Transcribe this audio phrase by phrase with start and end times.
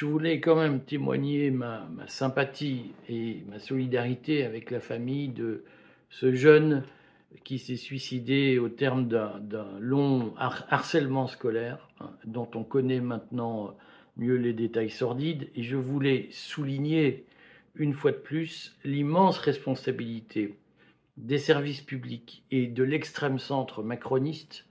[0.00, 5.62] je voulais quand même témoigner ma, sympathie et ma solidarité avec la famille de
[6.08, 6.84] ce jeune
[7.44, 13.76] qui s'est suicidé au terme d'un long harcèlement scolaire, hein, dont on connaît maintenant
[14.16, 15.50] mieux les détails sordides.
[15.54, 17.26] Et je voulais souligner
[17.74, 20.54] une fois de plus l'immense responsabilité
[21.18, 24.64] des services publics et de l'extrême centre macroniste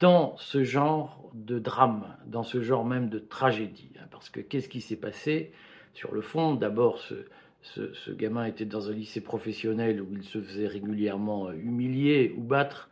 [0.00, 3.92] dans ce genre de drame, dans ce genre même de tragédie.
[3.98, 5.52] Hein, parce que qu'est-ce qui s'est passé
[5.92, 6.54] sur le fond?
[6.54, 12.42] D'abord, ce, gamin était dans un lycée professionnel où il se faisait régulièrement humilier ou
[12.42, 12.88] battre.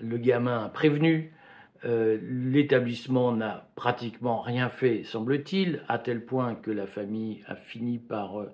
[0.00, 1.32] Le gamin a prévenu.
[1.84, 7.98] Euh, l'établissement n'a pratiquement rien fait, semble-t-il, à tel point que la famille a fini
[7.98, 8.48] par euh,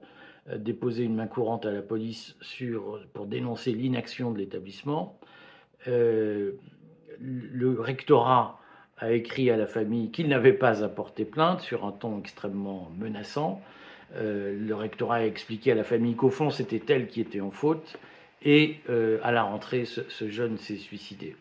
[0.56, 5.20] déposer une main courante à la police sur, pour dénoncer l'inaction de l'établissement.
[5.86, 6.52] Euh,
[7.20, 8.60] le rectorat
[8.98, 12.90] a écrit à la famille qu'il n'avait pas à porter plainte sur un ton extrêmement
[12.98, 13.60] menaçant.
[14.16, 17.50] Euh, le rectorat a expliqué à la famille qu'au fond c'était elle qui était en
[17.50, 17.96] faute
[18.42, 21.36] et euh, à la rentrée ce, jeune s'est suicidé.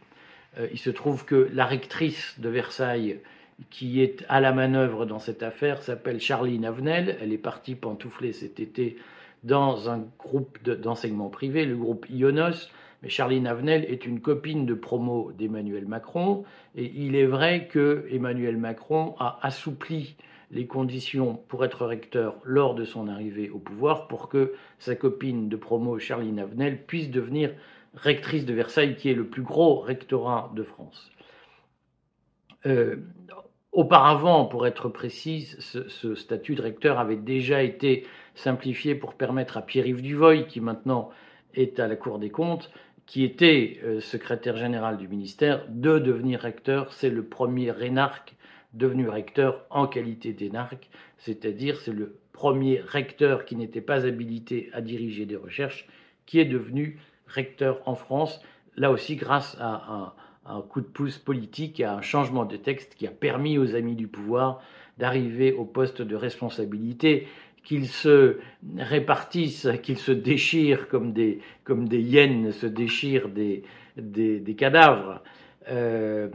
[0.58, 3.20] Euh, il se trouve que la rectrice de Versailles
[3.70, 7.18] qui est à la manœuvre dans cette affaire s'appelle Charline Avenel.
[7.22, 8.98] Elle est partie pantoufler cet été
[9.44, 12.70] dans un groupe d'enseignement privé, le groupe IONOS,
[13.02, 16.44] mais Charline Avenel est une copine de promo d'Emmanuel Macron,
[16.76, 20.16] et il est vrai que Emmanuel Macron a assoupli
[20.52, 25.48] les conditions pour être recteur lors de son arrivée au pouvoir pour que sa copine
[25.48, 27.54] de promo, Charline Avenel, puisse devenir
[27.94, 31.12] rectrice de Versailles, qui est le plus gros rectorat de France.
[32.66, 32.98] Euh,
[33.72, 38.06] auparavant, pour être précise, ce, ce, statut de recteur avait déjà été
[38.36, 41.10] simplifié pour permettre à Pierre-Yves Duvoy, qui maintenant
[41.54, 42.72] est à la Cour des comptes,
[43.10, 46.94] qui était euh, secrétaire général du ministère, de devenir recteur.
[46.94, 48.36] C'est le premier rénarque
[48.74, 54.82] devenu recteur en qualité d'énarque, c'est-à-dire c'est le premier recteur qui n'était pas habilité à
[54.82, 55.88] diriger des recherches,
[56.28, 58.44] qui est devenu recteur en France,
[58.76, 60.14] là aussi grâce à un,
[60.46, 63.96] un coup de pouce politique, à un changement de texte qui a permis aux amis
[63.96, 64.62] du pouvoir
[65.00, 67.28] d'arriver au poste de responsabilité
[67.64, 68.40] qu'ils se
[68.78, 73.64] répartissent, qu'ils se déchirent comme des, comme des hyènes se déchirent des,
[73.98, 75.22] des, cadavres.
[75.70, 76.30] Euh,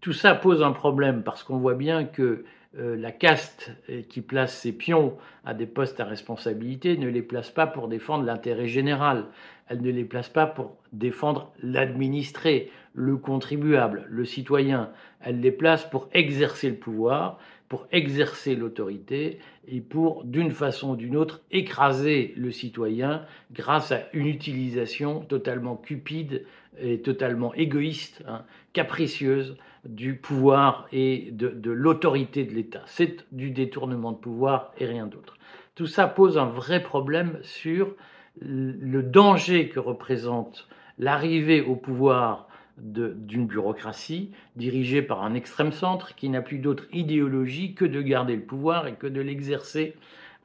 [0.00, 2.44] tout ça pose un problème parce qu'on voit bien que
[2.78, 3.72] euh, la caste
[4.08, 8.24] qui place ses pions à des postes à responsabilité ne les place pas pour défendre
[8.24, 9.26] l'intérêt général,
[9.68, 14.90] elle ne les place pas pour défendre l'administré, le contribuable, le citoyen,
[15.20, 17.38] elle les place pour exercer le pouvoir,
[17.68, 23.22] pour exercer l'autorité et pour, d'une façon ou d'une autre, écraser le citoyen
[23.52, 26.44] grâce à une utilisation totalement cupide
[26.78, 32.82] et totalement égoïste, hein, capricieuse du pouvoir et de, de l'autorité de l'État.
[32.86, 35.36] C'est du détournement de pouvoir et rien d'autre.
[35.74, 37.94] Tout ça pose un vrai problème sur
[38.40, 42.48] le danger que représente l'arrivée au pouvoir
[42.78, 48.36] d'une bureaucratie dirigée par un extrême centre qui n'a plus d'autre idéologie que de garder
[48.36, 49.94] le pouvoir et que de l'exercer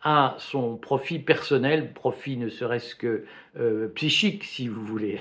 [0.03, 3.25] à son profit personnel, profit ne serait-ce que
[3.59, 5.19] euh, psychique, si vous voulez,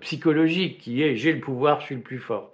[0.00, 2.52] psychologique, qui est j'ai le pouvoir, je suis le plus fort.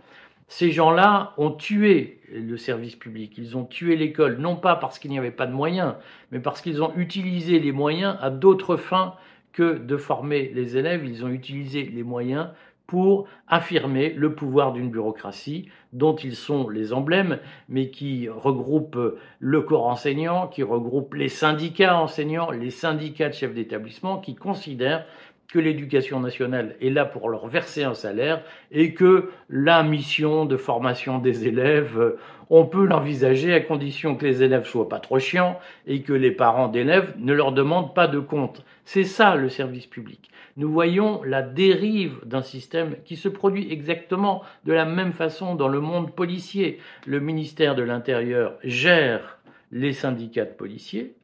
[0.49, 5.11] Ces gens-là ont tué le service public, ils ont tué l'école, non pas parce qu'il
[5.11, 5.95] n'y avait pas de moyens,
[6.33, 9.15] mais parce qu'ils ont utilisé les moyens à d'autres fins
[9.53, 12.49] que de former les élèves, ils ont utilisé les moyens
[12.87, 18.99] pour affirmer le pouvoir d'une bureaucratie dont ils sont les emblèmes, mais qui regroupe
[19.39, 25.07] le corps enseignant, qui regroupe les syndicats enseignants, les syndicats de chefs d'établissement, qui considèrent
[25.53, 30.57] que l'éducation nationale est là pour leur verser un salaire et que la mission de
[30.57, 32.17] formation des élèves,
[32.51, 36.33] on peut l'envisager à condition que les élèves soient pas trop chiants et que les
[36.33, 38.65] parents d'élèves ne leur demandent pas de compte.
[38.85, 44.43] C'est ça le service public nous voyons la dérive d'un système qui se produit exactement
[44.65, 46.79] de la même façon dans le monde policier.
[47.07, 49.39] Le ministère de l'Intérieur gère
[49.73, 51.17] les syndicats de policiers.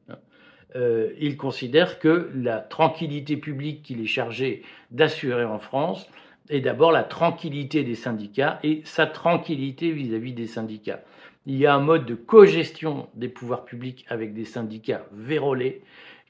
[0.77, 6.09] Euh, il considère que la tranquillité publique qu'il est chargé d'assurer en France
[6.49, 11.01] est d'abord la tranquillité des syndicats et sa tranquillité vis-à-vis -vis des syndicats.
[11.47, 15.83] Il y a un mode de cogestion des pouvoirs publics avec des syndicats vérolés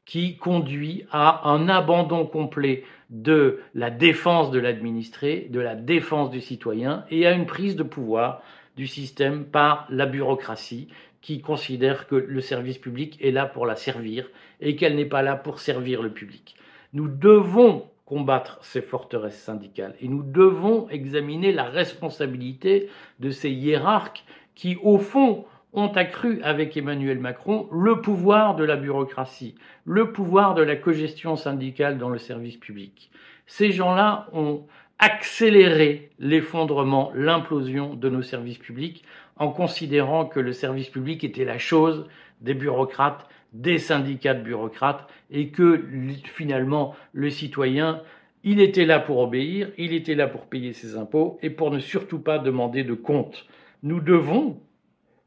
[0.04, 6.40] qui conduit à un abandon complet de la défense de l'administré, de la défense du
[6.40, 8.42] citoyen et à une prise de pouvoir
[8.80, 10.88] du système par la bureaucratie
[11.20, 14.30] qui considère que le service public est là pour la servir
[14.62, 16.56] et qu'elle n'est pas là pour servir le public.
[16.94, 22.88] Nous devons combattre ces forteresses syndicales et nous devons examiner la responsabilité
[23.18, 24.24] de ces hiérarques
[24.54, 25.44] qui, au fond,
[25.74, 31.36] ont accru avec Emmanuel Macron le pouvoir de la bureaucratie, le pouvoir de la cogestion
[31.36, 33.10] syndicale dans le service public.
[33.46, 34.64] Ces gens-là ont
[35.00, 39.02] accéléré l'effondrement, l'implosion de nos services publics
[39.37, 42.06] en considérant que le service public était la chose
[42.43, 45.82] des bureaucrates, des syndicats de bureaucrates et que
[46.25, 48.02] finalement le citoyen
[48.44, 51.79] il était là pour obéir, il était là pour payer ses impôts et pour ne
[51.79, 53.47] surtout pas demander de compte.
[53.82, 54.61] Nous devons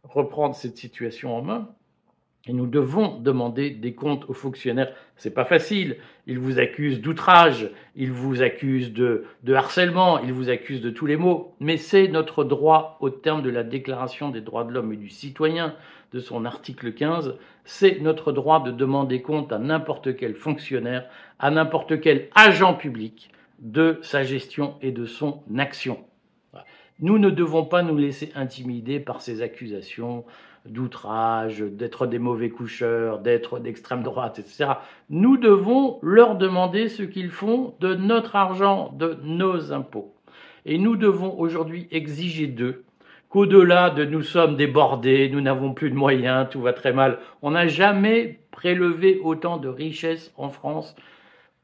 [0.04, 1.70] reprendre cette situation en main
[2.46, 4.94] et nous devons demander des comptes aux fonctionnaires.
[5.16, 5.98] C'est pas facile.
[6.28, 11.06] Ils vous accusent d'outrage, ils vous accusent de, de, harcèlement, ils vous accusent de tous
[11.06, 11.56] les maux.
[11.62, 15.10] Mais c'est notre droit au terme de la Déclaration des droits de l'homme et du
[15.10, 15.74] citoyen,
[16.12, 17.38] de son article 15.
[17.64, 21.08] C'est notre droit de demander compte à n'importe quel fonctionnaire,
[21.40, 23.30] à n'importe quel agent public
[23.60, 26.00] de sa gestion et de son action.
[27.00, 30.26] Nous ne devons pas nous laisser intimider par ces accusations
[30.66, 34.74] d'outrage, d'être des mauvais coucheurs, d'être d'extrême droite, etc.
[35.10, 40.14] Nous devons leur demander ce qu'ils font de notre argent, de nos impôts.
[40.66, 42.84] Et nous devons aujourd'hui exiger d'eux
[43.34, 47.52] qu'au-delà de nous sommes débordés, nous n'avons plus de moyens, tout va très mal, on
[47.52, 50.96] n'a jamais prélevé autant de richesses en France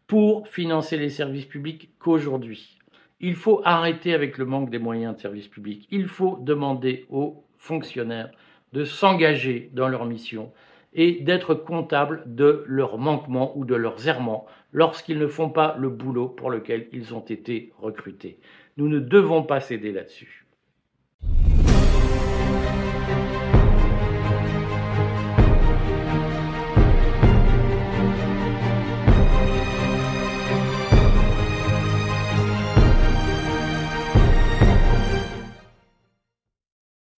[0.08, 2.80] pour financer les services publics qu'aujourd'hui.
[3.22, 5.88] Il faut arrêter avec le manque des moyens de services publics.
[5.92, 8.32] Il faut demander aux fonctionnaires
[8.74, 10.52] de s'engager dans leur mission
[10.94, 15.90] et d'être comptables de leurs manquements ou de leurs errements lorsqu'ils ne font pas le
[15.90, 18.40] boulot pour lequel ils ont été recrutés.
[18.78, 20.46] Nous ne devons pas céder là-dessus.